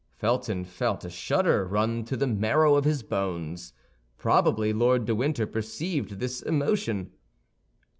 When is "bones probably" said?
3.03-4.73